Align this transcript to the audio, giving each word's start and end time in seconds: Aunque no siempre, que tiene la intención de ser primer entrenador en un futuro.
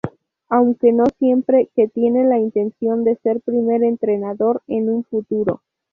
Aunque 0.49 0.91
no 0.93 1.03
siempre, 1.19 1.69
que 1.75 1.87
tiene 1.87 2.25
la 2.25 2.39
intención 2.39 3.03
de 3.03 3.17
ser 3.17 3.39
primer 3.41 3.83
entrenador 3.83 4.63
en 4.65 4.89
un 4.89 5.03
futuro. 5.03 5.61